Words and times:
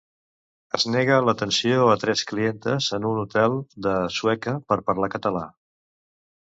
Es 0.77 0.85
nega 0.93 1.17
l'atenció 1.25 1.83
a 1.97 1.99
tres 2.05 2.25
clientes 2.31 2.89
en 2.99 3.07
un 3.13 3.23
hotel 3.27 3.61
de 3.89 3.95
Sueca 4.19 4.59
per 4.73 4.83
parlar 4.91 5.13
català. 5.19 5.49